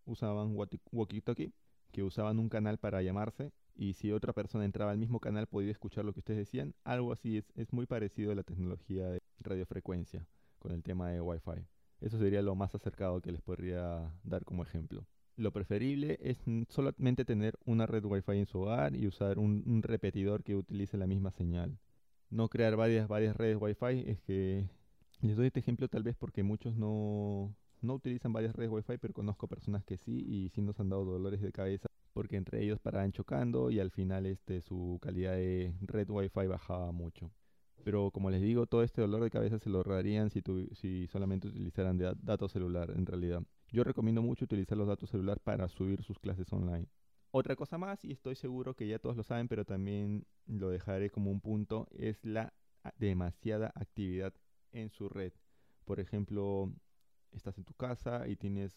usaban 0.05 0.55
walkie-talkie, 0.55 1.53
que 1.91 2.03
usaban 2.03 2.37
un 2.37 2.49
canal 2.49 2.77
para 2.77 3.01
llamarse 3.01 3.51
y 3.75 3.93
si 3.93 4.11
otra 4.11 4.33
persona 4.33 4.65
entraba 4.65 4.91
al 4.91 4.97
mismo 4.97 5.19
canal 5.19 5.47
podía 5.47 5.71
escuchar 5.71 6.05
lo 6.05 6.13
que 6.13 6.19
ustedes 6.19 6.39
decían. 6.39 6.75
Algo 6.83 7.11
así 7.11 7.37
es, 7.37 7.45
es 7.55 7.71
muy 7.73 7.85
parecido 7.85 8.31
a 8.31 8.35
la 8.35 8.43
tecnología 8.43 9.07
de 9.07 9.21
radiofrecuencia 9.39 10.27
con 10.59 10.71
el 10.71 10.83
tema 10.83 11.09
de 11.09 11.21
Wi-Fi. 11.21 11.65
Eso 12.01 12.17
sería 12.17 12.41
lo 12.41 12.55
más 12.55 12.75
acercado 12.75 13.21
que 13.21 13.31
les 13.31 13.41
podría 13.41 14.13
dar 14.23 14.45
como 14.45 14.63
ejemplo. 14.63 15.05
Lo 15.35 15.51
preferible 15.51 16.19
es 16.21 16.37
solamente 16.67 17.23
tener 17.25 17.57
una 17.65 17.85
red 17.85 18.03
Wi-Fi 18.03 18.39
en 18.39 18.45
su 18.45 18.59
hogar 18.59 18.95
y 18.95 19.07
usar 19.07 19.39
un, 19.39 19.81
repetidor 19.81 20.43
que 20.43 20.55
utilice 20.55 20.97
la 20.97 21.07
misma 21.07 21.31
señal. 21.31 21.77
No 22.29 22.49
crear 22.49 22.75
varias, 22.75 23.07
varias 23.07 23.35
redes 23.35 23.57
Wi-Fi 23.59 24.03
es 24.05 24.19
que 24.21 24.69
les 25.21 25.37
doy 25.37 25.47
este 25.47 25.61
ejemplo 25.61 25.87
tal 25.87 26.03
vez 26.03 26.15
porque 26.17 26.43
muchos 26.43 26.75
no, 26.75 27.55
no 27.81 27.93
utilizan 27.93 28.33
varias 28.33 28.55
redes 28.55 28.71
Wi-Fi, 28.71 28.97
pero 28.97 29.13
conozco 29.13 29.47
personas 29.47 29.83
que 29.85 29.97
sí 29.97 30.25
y 30.27 30.49
sí 30.49 30.61
nos 30.61 30.79
han 30.79 30.89
dado 30.89 31.05
dolores 31.05 31.41
de 31.41 31.51
cabeza 31.51 31.89
porque 32.13 32.37
entre 32.37 32.63
ellos 32.63 32.79
paraban 32.79 33.11
chocando 33.11 33.71
y 33.71 33.79
al 33.79 33.91
final 33.91 34.25
este, 34.25 34.61
su 34.61 34.99
calidad 35.01 35.33
de 35.33 35.73
red 35.81 36.09
wifi 36.09 36.47
bajaba 36.47 36.91
mucho. 36.91 37.31
Pero 37.83 38.11
como 38.11 38.29
les 38.29 38.41
digo, 38.41 38.67
todo 38.67 38.83
este 38.83 39.01
dolor 39.01 39.23
de 39.23 39.29
cabeza 39.29 39.57
se 39.57 39.69
lo 39.69 39.77
ahorrarían 39.77 40.29
si, 40.29 41.07
solamente 41.07 41.47
utilizaran 41.47 41.97
datos 42.21 42.51
celular 42.51 42.91
en 42.91 43.05
realidad. 43.05 43.41
Yo 43.71 43.83
recomiendo 43.83 44.21
mucho 44.21 44.45
utilizar 44.45 44.77
los 44.77 44.87
datos 44.87 45.09
celular 45.09 45.39
para 45.39 45.67
subir 45.69 46.03
sus 46.03 46.19
clases 46.19 46.51
online. 46.51 46.87
Otra 47.31 47.55
cosa 47.55 47.77
más, 47.77 48.03
y 48.03 48.11
estoy 48.11 48.35
seguro 48.35 48.75
que 48.75 48.87
ya 48.87 48.99
todos 48.99 49.15
lo 49.15 49.23
saben, 49.23 49.47
pero 49.47 49.63
también 49.63 50.25
lo 50.47 50.69
dejaré 50.69 51.09
como 51.09 51.31
un 51.31 51.39
punto, 51.39 51.87
es 51.91 52.23
la 52.25 52.53
demasiada 52.97 53.71
actividad 53.75 54.33
en 54.71 54.89
su 54.89 55.09
red. 55.09 55.31
Por 55.85 55.99
ejemplo, 55.99 56.73
estás 57.31 57.57
en 57.57 57.65
tu 57.65 57.73
casa 57.75 58.27
y 58.27 58.35
tienes, 58.35 58.75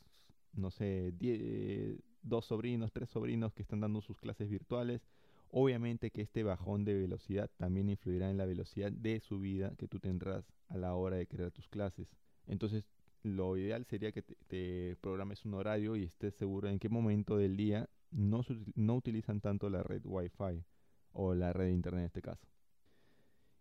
no 0.53 0.71
sé, 0.71 1.12
10 1.12 2.12
dos 2.23 2.47
sobrinos, 2.47 2.93
tres 2.93 3.11
sobrinos 3.11 3.52
que 3.55 3.62
están 3.62 3.81
dando 3.81 4.00
sus 4.00 4.19
clases 4.19 4.49
virtuales. 4.49 5.07
Obviamente 5.50 6.11
que 6.11 6.23
este 6.23 6.43
bajón 6.43 6.85
de 6.85 6.95
velocidad 6.95 7.50
también 7.59 7.91
influirá 7.91 8.31
en 8.31 8.38
la 8.38 8.47
velocidad 8.47 8.91
de 8.91 9.21
subida 9.21 9.75
que 9.76 9.88
tú 9.88 10.00
tendrás 10.00 10.45
a 10.69 10.79
la 10.79 10.95
hora 10.95 11.17
de 11.17 11.26
crear 11.26 11.50
tus 11.50 11.69
clases. 11.69 12.09
Entonces, 12.47 12.85
lo 13.23 13.57
ideal 13.57 13.85
sería 13.85 14.12
que 14.12 14.23
te, 14.23 14.97
programes 15.00 15.45
un 15.45 15.55
horario 15.55 15.97
y 15.97 16.05
estés 16.05 16.35
seguro 16.35 16.69
en 16.69 16.79
qué 16.79 16.88
momento 16.88 17.37
del 17.37 17.57
día 17.57 17.88
no, 18.11 18.45
no 18.75 18.97
utilizan 18.97 19.41
tanto 19.41 19.71
la 19.71 19.83
red 19.83 20.02
Wi-Fi. 20.05 20.64
o 21.12 21.35
la 21.35 21.52
red 21.52 21.69
internet 21.69 22.00
en 22.00 22.07
este 22.07 22.23
caso. 22.23 22.47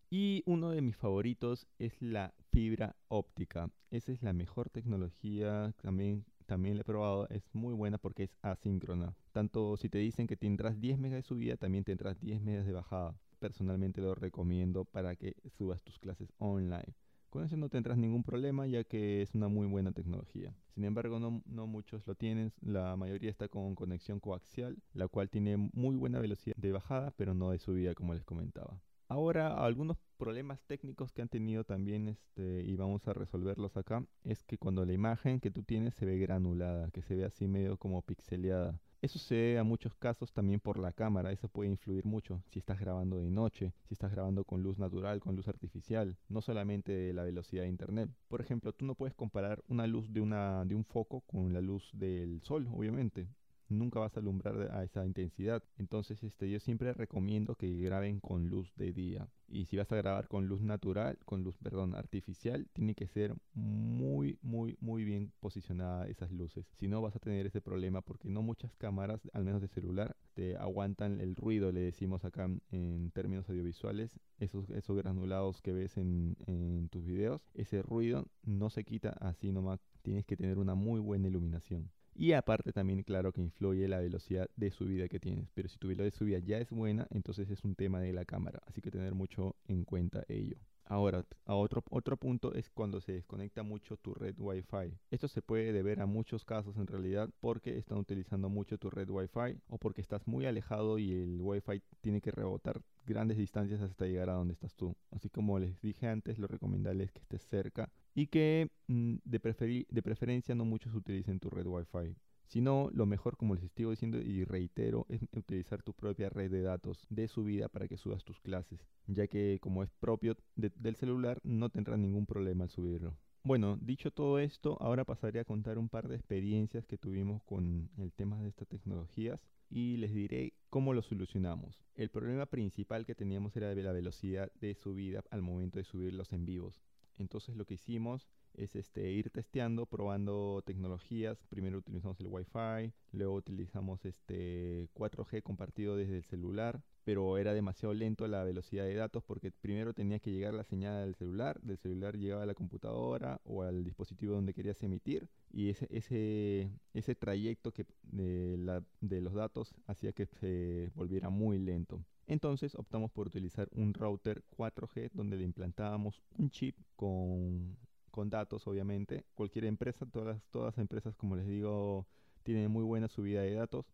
Y 0.10 0.44
uno 0.46 0.72
de 0.72 0.82
mis 0.82 0.98
favoritos 0.98 1.68
es 1.80 2.02
la 2.02 2.34
fibra 2.52 2.96
óptica. 3.08 3.70
Esa 3.92 4.12
es 4.12 4.22
la 4.22 4.34
mejor 4.34 4.70
tecnología, 4.70 5.74
también, 5.82 6.26
también 6.52 6.76
la 6.76 6.82
he 6.82 6.84
probado, 6.84 7.30
es 7.30 7.50
muy 7.54 7.74
buena 7.74 7.98
porque 7.98 8.24
es 8.24 8.38
asíncrona. 8.42 9.16
Tanto 9.32 9.78
si 9.78 9.88
te 9.88 10.00
dicen 10.00 10.28
que 10.28 10.36
tendrás 10.36 10.82
10 10.82 11.00
megas 11.00 11.20
de 11.20 11.24
subida, 11.24 11.56
también 11.56 11.86
tendrás 11.86 12.20
10 12.20 12.42
megas 12.42 12.66
de 12.66 12.74
bajada. 12.74 13.16
Personalmente 13.40 14.02
lo 14.02 14.16
recomiendo 14.16 14.84
para 14.84 15.16
que 15.16 15.38
subas 15.58 15.82
tus 15.82 15.98
clases 15.98 16.34
online. 16.40 16.94
Con 17.30 17.46
eso 17.46 17.56
no 17.56 17.70
tendrás 17.70 17.98
ningún 17.98 18.26
problema 18.26 18.68
ya 18.68 18.84
que 18.84 19.22
es 19.22 19.34
una 19.34 19.48
muy 19.48 19.66
buena 19.66 19.94
tecnología. 19.94 20.54
Sin 20.76 20.84
embargo, 20.84 21.22
no, 21.22 21.42
no, 21.46 21.68
muchos 21.68 22.06
lo 22.06 22.16
tienen. 22.16 22.52
La 22.60 22.98
mayoría 22.98 23.30
está 23.30 23.48
con 23.48 23.74
conexión 23.74 24.20
coaxial, 24.20 24.78
la 24.94 25.08
cual 25.08 25.30
tiene 25.30 25.56
muy 25.56 25.96
buena 25.96 26.20
velocidad 26.20 26.58
de 26.58 26.74
bajada, 26.74 27.12
pero 27.12 27.34
no 27.34 27.52
de 27.52 27.60
subida 27.60 27.96
como 27.96 28.14
les 28.14 28.26
comentaba. 28.26 28.82
Ahora, 29.12 29.66
algunos 29.66 29.98
problemas 30.16 30.62
técnicos 30.68 31.12
que 31.12 31.22
han 31.22 31.28
tenido 31.28 31.66
también, 31.66 32.08
este, 32.08 32.62
y 32.62 32.78
vamos 32.78 33.06
a 33.10 33.14
resolverlos 33.14 33.76
acá, 33.76 34.06
es 34.24 34.42
que 34.46 34.58
cuando 34.58 34.86
la 34.86 34.94
imagen 34.94 35.42
que 35.42 35.52
tú 35.52 35.64
tienes 35.64 35.96
se 35.96 36.06
ve 36.06 36.18
granulada, 36.18 36.90
que 36.92 37.02
se 37.02 37.16
ve 37.16 37.26
así 37.26 37.46
medio 37.46 37.76
como 37.76 38.02
pixeleada. 38.04 38.80
Eso 39.02 39.20
se 39.20 39.36
ve 39.36 39.60
a 39.60 39.66
muchos 39.66 39.96
casos 39.96 40.32
también 40.32 40.62
por 40.62 40.80
la 40.80 40.94
cámara, 40.94 41.34
eso 41.34 41.50
puede 41.50 41.70
influir 41.70 42.06
mucho 42.06 42.42
si 42.48 42.60
estás 42.60 42.80
grabando 42.80 43.18
de 43.18 43.32
noche, 43.32 43.74
si 43.84 43.96
estás 43.96 44.12
grabando 44.12 44.46
con 44.46 44.64
luz 44.64 44.80
natural, 44.80 45.20
con 45.20 45.36
luz 45.36 45.50
artificial, 45.50 46.16
no 46.30 46.40
solamente 46.40 46.94
de 46.94 47.12
la 47.12 47.24
velocidad 47.24 47.64
de 47.64 47.70
internet. 47.70 48.10
Por 48.30 48.40
ejemplo, 48.40 48.72
tú 48.72 48.86
no 48.86 48.96
puedes 48.96 49.14
comparar 49.14 49.62
una 49.68 49.88
luz 49.88 50.14
de 50.14 50.22
un 50.22 50.86
foco 50.86 51.20
con 51.28 51.52
la 51.52 51.60
luz 51.60 51.90
del 51.92 52.42
sol, 52.44 52.70
obviamente 52.72 53.28
nunca 53.72 54.00
vas 54.00 54.16
a 54.16 54.20
alumbrar 54.20 54.72
a 54.72 54.84
esa 54.84 55.06
intensidad. 55.06 55.64
Entonces, 55.78 56.24
este, 56.24 56.50
yo 56.50 56.60
siempre 56.60 56.94
recomiendo 56.94 57.56
que 57.56 57.70
graben 57.78 58.20
con 58.20 58.50
luz 58.50 58.74
de 58.76 58.94
día. 58.94 59.28
Y 59.48 59.66
si 59.66 59.76
vas 59.76 59.92
a 59.92 59.98
grabar 59.98 60.28
con 60.30 60.48
luz 60.48 60.62
natural, 60.62 61.18
con 61.26 61.44
luz, 61.44 61.58
perdón, 61.58 61.94
artificial, 61.94 62.68
tiene 62.72 62.96
que 62.96 63.08
ser 63.08 63.36
muy, 63.54 64.38
muy, 64.42 64.78
muy 64.80 65.04
bien 65.04 65.34
posicionada 65.42 66.08
esas 66.08 66.32
luces. 66.32 66.66
Si 66.78 66.88
no, 66.88 67.02
vas 67.02 67.16
a 67.16 67.20
tener 67.20 67.46
ese 67.46 67.60
problema 67.60 68.02
porque 68.02 68.30
no 68.30 68.42
muchas 68.42 68.74
cámaras, 68.76 69.20
al 69.34 69.44
menos 69.44 69.62
de 69.62 69.68
celular, 69.68 70.16
te 70.34 70.56
aguantan 70.56 71.20
el 71.20 71.36
ruido, 71.36 71.72
le 71.72 71.82
decimos 71.82 72.24
acá 72.24 72.50
en 72.72 73.12
términos 73.12 73.50
audiovisuales, 73.50 74.18
esos, 74.40 74.70
esos 74.70 74.96
granulados 74.96 75.62
que 75.62 75.74
ves 75.74 75.98
en, 75.98 76.38
en 76.48 76.88
tus 76.90 77.06
videos, 77.06 77.42
ese 77.54 77.82
ruido 77.82 78.28
no 78.44 78.70
se 78.70 78.86
quita 78.86 79.10
así 79.20 79.52
nomás. 79.52 79.82
Tienes 80.02 80.26
que 80.26 80.38
tener 80.38 80.60
una 80.60 80.76
muy 80.76 81.00
buena 81.00 81.28
iluminación. 81.28 81.92
Y 82.14 82.34
aparte 82.34 82.72
también, 82.72 83.04
claro, 83.04 83.32
que 83.32 83.42
influye 83.42 83.88
la 83.88 84.00
velocidad 84.00 84.50
de 84.56 84.72
subida 84.72 85.08
que 85.08 85.20
tienes. 85.20 85.50
Pero 85.54 85.70
si 85.70 85.78
tu 85.78 85.88
velocidad 85.88 86.12
de 86.12 86.18
subida 86.18 86.40
ya 86.40 86.58
es 86.60 86.70
buena, 86.70 87.08
entonces 87.12 87.50
es 87.50 87.64
un 87.64 87.76
tema 87.76 88.02
de 88.02 88.14
la 88.14 88.26
cámara. 88.26 88.62
Así 88.68 88.82
que 88.82 88.92
tener 88.92 89.14
mucho 89.14 89.56
en 89.68 89.86
cuenta 89.86 90.24
ello. 90.28 90.58
Ahora, 90.92 91.26
a 91.46 91.56
otro, 91.56 91.86
otro 91.90 92.18
punto 92.18 92.54
es 92.54 92.70
cuando 92.70 93.00
se 93.00 93.14
desconecta 93.14 93.64
mucho 93.64 93.96
tu 93.96 94.14
red 94.14 94.36
Wi-Fi. 94.38 94.94
Esto 95.10 95.30
se 95.30 95.42
puede 95.42 95.72
deber 95.72 96.02
a 96.02 96.06
muchos 96.06 96.44
casos 96.44 96.76
en 96.76 96.86
realidad 96.86 97.30
porque 97.40 97.78
están 97.78 97.98
utilizando 97.98 98.50
mucho 98.50 98.78
tu 98.78 98.90
red 98.90 99.10
Wi-Fi 99.10 99.58
o 99.70 99.78
porque 99.78 100.02
estás 100.02 100.28
muy 100.28 100.46
alejado 100.46 101.00
y 101.00 101.14
el 101.14 101.40
Wi-Fi 101.40 101.82
tiene 102.02 102.20
que 102.20 102.32
rebotar 102.32 102.82
grandes 103.06 103.38
distancias 103.38 103.80
hasta 103.80 104.06
llegar 104.06 104.30
a 104.30 104.34
donde 104.34 104.54
estás 104.54 104.76
tú. 104.76 104.94
Así 105.12 105.30
como 105.30 105.60
les 105.60 105.80
dije 105.80 106.08
antes, 106.08 106.38
lo 106.38 106.48
recomendable 106.48 107.06
es 107.06 107.14
que 107.14 107.22
estés 107.22 107.44
cerca 107.44 107.90
y 108.14 108.28
que 108.28 108.70
mm, 108.88 109.16
de, 109.24 109.86
de 109.90 110.02
preferencia 110.02 110.56
no 110.56 110.66
muchos 110.66 110.94
utilicen 110.94 111.40
tu 111.40 111.50
red 111.50 111.66
Wi-Fi. 111.66 112.16
Si 112.52 112.60
no, 112.60 112.90
lo 112.94 113.06
mejor, 113.06 113.38
como 113.38 113.56
les 113.56 113.64
estoy 113.64 113.86
diciendo 113.86 114.18
y 114.18 114.44
reitero, 114.44 115.06
es 115.08 115.22
utilizar 115.32 115.84
tu 115.84 115.94
propia 115.94 116.30
red 116.30 116.52
de 116.52 116.62
datos 116.62 117.08
de 117.10 117.30
subida 117.30 117.70
para 117.70 117.88
que 117.88 117.96
subas 117.96 118.26
tus 118.26 118.42
clases, 118.42 118.86
ya 119.08 119.28
que 119.28 119.60
como 119.62 119.84
es 119.84 119.90
propio 120.02 120.36
del 120.56 120.96
celular, 120.98 121.40
no 121.44 121.70
tendrás 121.70 121.98
ningún 121.98 122.26
problema 122.26 122.66
al 122.66 122.70
subirlo. 122.70 123.16
Bueno, 123.44 123.78
dicho 123.82 124.12
todo 124.12 124.38
esto, 124.38 124.78
ahora 124.82 125.06
pasaré 125.06 125.40
a 125.40 125.46
contar 125.46 125.78
un 125.78 125.88
par 125.88 126.10
de 126.10 126.16
experiencias 126.16 126.86
que 126.86 126.98
tuvimos 126.98 127.42
con 127.44 127.90
el 127.98 128.12
tema 128.12 128.38
de 128.42 128.50
estas 128.50 128.68
tecnologías 128.68 129.40
y 129.70 129.96
les 129.96 130.14
diré 130.14 130.54
cómo 130.70 130.94
lo 130.94 131.02
solucionamos. 131.02 131.82
El 131.96 132.10
problema 132.10 132.46
principal 132.46 133.06
que 133.06 133.16
teníamos 133.16 133.56
era 133.56 133.74
la 133.74 133.94
velocidad 133.94 134.52
de 134.60 134.76
subida 134.76 135.24
al 135.32 135.42
momento 135.42 135.80
de 135.80 135.86
subirlos 135.86 136.34
en 136.34 136.46
vivos. 136.46 136.82
Entonces 137.22 137.56
lo 137.56 137.66
que 137.66 137.76
hicimos 137.76 138.28
es 138.54 138.76
este, 138.76 139.12
ir 139.12 139.30
testeando, 139.30 139.86
probando 139.86 140.62
tecnologías. 140.66 141.44
Primero 141.50 141.78
utilizamos 141.78 142.20
el 142.20 142.28
Wi-Fi, 142.28 142.94
luego 143.14 143.36
utilizamos 143.36 144.06
este 144.06 144.90
4G 144.94 145.42
compartido 145.42 145.96
desde 145.96 146.18
el 146.18 146.24
celular, 146.26 146.84
pero 147.04 147.38
era 147.38 147.54
demasiado 147.54 147.94
lento 147.94 148.28
la 148.28 148.44
velocidad 148.44 148.86
de 148.86 148.96
datos 148.96 149.24
porque 149.24 149.52
primero 149.52 149.94
tenía 149.94 150.20
que 150.20 150.32
llegar 150.32 150.54
la 150.54 150.64
señal 150.64 151.06
del 151.06 151.16
celular, 151.16 151.62
del 151.62 151.78
celular 151.78 152.18
llegaba 152.18 152.44
a 152.44 152.46
la 152.46 152.54
computadora 152.54 153.42
o 153.44 153.64
al 153.64 153.84
dispositivo 153.84 154.36
donde 154.36 154.54
querías 154.54 154.82
emitir 154.84 155.30
y 155.52 155.70
ese, 155.70 155.88
ese, 155.90 156.70
ese 156.94 157.16
trayecto 157.16 157.72
que 157.72 157.86
de, 158.04 158.58
la, 158.58 158.84
de 159.00 159.22
los 159.22 159.34
datos 159.34 159.74
hacía 159.88 160.14
que 160.14 160.26
se 160.26 160.92
volviera 160.96 161.30
muy 161.30 161.58
lento. 161.58 162.04
Entonces 162.32 162.76
optamos 162.76 163.12
por 163.12 163.28
utilizar 163.28 163.68
un 163.74 163.94
router 163.94 164.42
4G 164.58 165.12
donde 165.12 165.36
le 165.36 165.44
implantábamos 165.44 166.22
un 166.38 166.50
chip 166.50 166.78
con 166.96 167.78
con 168.10 168.30
datos, 168.30 168.68
obviamente. 168.68 169.26
Cualquier 169.34 169.66
empresa, 169.66 170.06
todas, 170.06 170.42
todas 170.52 170.74
las 170.74 170.78
empresas, 170.78 171.16
como 171.16 171.36
les 171.36 171.48
digo, 171.48 172.08
tienen 172.44 172.70
muy 172.70 172.84
buena 172.84 173.08
subida 173.08 173.42
de 173.42 173.54
datos, 173.54 173.86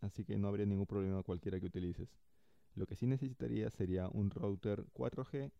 así 0.00 0.24
que 0.24 0.38
no 0.38 0.48
habría 0.48 0.66
ningún 0.66 0.86
problema 0.86 1.22
cualquiera 1.22 1.58
que 1.58 1.66
utilices. 1.66 2.08
Lo 2.74 2.86
que 2.86 2.96
sí 2.96 3.06
necesitaría 3.06 3.70
sería 3.70 4.08
un 4.08 4.30
router 4.30 4.84
4G 4.94 5.50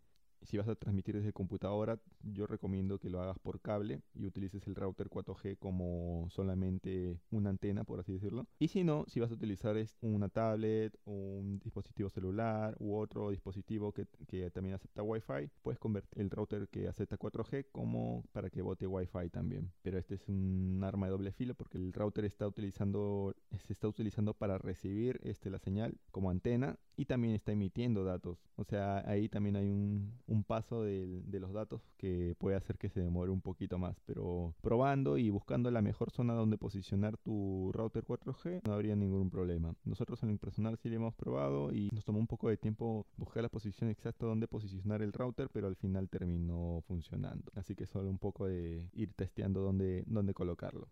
si 0.43 0.57
vas 0.57 0.69
a 0.69 0.75
transmitir 0.75 1.17
desde 1.17 1.33
computadora, 1.33 1.99
yo 2.23 2.47
recomiendo 2.47 2.99
que 2.99 3.11
lo 3.11 3.21
hagas 3.21 3.39
por 3.39 3.61
cable 3.61 4.01
y 4.15 4.27
utilices 4.27 4.67
el 4.67 4.75
router 4.75 5.09
4G 5.09 5.59
como 5.59 6.27
solamente 6.31 7.21
una 7.31 7.51
antena, 7.51 7.85
por 7.85 8.01
así 8.01 8.13
decirlo. 8.13 8.47
Y 8.59 8.69
si 8.69 8.85
no, 8.85 9.05
si 9.09 9.21
vas 9.21 9.31
a 9.31 9.35
utilizar 9.35 9.77
una 10.01 10.29
tablet 10.29 10.99
un 11.05 11.59
dispositivo 11.61 12.11
celular 12.11 12.77
u 12.79 12.95
otro 12.97 13.31
dispositivo 13.31 13.93
que, 13.93 14.07
que 14.27 14.51
también 14.51 14.75
acepta 14.75 15.03
Wi-Fi, 15.03 15.51
puedes 15.63 15.79
convertir 15.79 16.21
el 16.21 16.31
router 16.31 16.69
que 16.69 16.89
acepta 16.89 17.19
4G 17.19 17.67
como 17.73 18.25
para 18.33 18.51
que 18.51 18.63
bote 18.63 18.87
Wi-Fi 18.87 19.31
también. 19.31 19.73
Pero 19.83 19.99
este 19.99 20.15
es 20.15 20.29
un 20.29 20.81
arma 20.85 21.07
de 21.07 21.13
doble 21.13 21.33
filo 21.33 21.55
porque 21.55 21.79
el 21.79 21.93
router 21.93 22.25
está 22.25 22.47
utilizando, 22.47 23.35
se 23.59 23.73
está 23.73 23.89
utilizando 23.89 24.35
para 24.35 24.59
recibir 24.59 25.21
este, 25.23 25.51
la 25.51 25.59
señal 25.59 25.97
como 26.11 26.31
antena 26.31 26.79
y 26.97 27.07
también 27.07 27.35
está 27.35 27.53
emitiendo 27.53 28.05
datos. 28.05 28.39
O 28.57 28.65
sea, 28.65 29.03
ahí 29.09 29.29
también 29.29 29.57
hay 29.57 29.69
un, 29.69 30.13
un 30.33 30.45
paso 30.45 30.83
de, 30.83 31.23
los 31.41 31.53
datos 31.53 31.83
que 31.99 32.35
puede 32.39 32.57
hacer 32.57 32.79
que 32.79 32.89
se 32.89 33.01
demore 33.01 33.31
un 33.31 33.41
poquito 33.41 33.79
más. 33.79 33.97
Pero 34.07 34.55
probando 34.63 35.19
y 35.19 35.31
buscando 35.31 35.71
la 35.71 35.83
mejor 35.83 36.11
zona 36.11 36.35
donde 36.35 36.59
posicionar 36.59 37.17
tu 37.19 37.71
router 37.73 38.05
4G 38.05 38.63
no 38.65 38.73
habría 38.73 38.97
ningún 38.97 39.31
problema. 39.31 39.75
Nosotros 39.85 40.23
en 40.23 40.31
el 40.31 40.39
personal 40.39 40.79
sí 40.79 40.89
lo 40.89 40.97
hemos 40.97 41.15
probado 41.15 41.73
y 41.73 41.89
nos 41.93 42.05
tomó 42.05 42.19
un 42.19 42.27
poco 42.27 42.49
de 42.49 42.57
tiempo 42.57 43.07
buscar 43.17 43.43
la 43.43 43.49
posición 43.49 43.91
exacta 43.91 44.27
donde 44.27 44.49
posicionar 44.49 45.03
el 45.03 45.13
router, 45.13 45.49
pero 45.53 45.67
al 45.67 45.77
final 45.77 46.09
terminó 46.09 46.83
funcionando. 46.87 47.53
Así 47.55 47.75
que 47.75 47.87
solo 47.87 48.09
un 48.09 48.19
poco 48.19 48.47
de 48.47 48.89
ir 48.95 49.13
testeando 49.15 49.61
dónde, 49.61 50.05
dónde 50.07 50.35
colocarlo. 50.35 50.89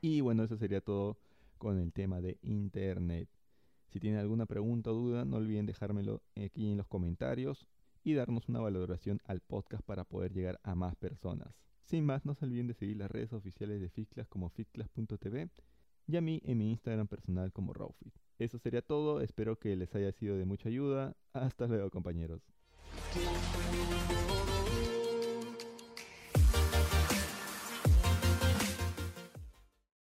Y 0.00 0.20
bueno, 0.20 0.44
eso 0.44 0.56
sería 0.56 0.80
todo 0.80 1.18
con 1.58 1.78
el 1.78 1.92
tema 1.92 2.20
de 2.20 2.38
Internet. 2.42 3.28
Si 3.88 4.00
tienen 4.00 4.20
alguna 4.20 4.46
pregunta 4.46 4.90
o 4.90 4.94
duda, 4.94 5.24
no 5.24 5.36
olviden 5.36 5.66
dejármelo 5.66 6.22
aquí 6.36 6.70
en 6.70 6.78
los 6.78 6.86
comentarios 6.86 7.66
y 8.02 8.14
darnos 8.14 8.48
una 8.48 8.60
valoración 8.60 9.20
al 9.24 9.40
podcast 9.40 9.82
para 9.84 10.04
poder 10.04 10.32
llegar 10.32 10.58
a 10.62 10.74
más 10.74 10.96
personas. 10.96 11.54
Sin 11.84 12.04
más, 12.04 12.24
no 12.24 12.34
se 12.34 12.44
olviden 12.44 12.68
de 12.68 12.74
seguir 12.74 12.96
las 12.96 13.10
redes 13.10 13.32
oficiales 13.32 13.80
de 13.80 13.90
Fitclass 13.90 14.28
como 14.28 14.48
fitclass.tv 14.48 15.50
y 16.06 16.16
a 16.16 16.20
mí 16.20 16.40
en 16.44 16.58
mi 16.58 16.70
Instagram 16.70 17.08
personal 17.08 17.52
como 17.52 17.72
Rawfit. 17.72 18.14
Eso 18.38 18.58
sería 18.58 18.80
todo, 18.80 19.20
espero 19.20 19.58
que 19.58 19.76
les 19.76 19.94
haya 19.94 20.12
sido 20.12 20.36
de 20.36 20.44
mucha 20.44 20.68
ayuda. 20.68 21.16
Hasta 21.32 21.66
luego 21.66 21.90
compañeros. 21.90 22.40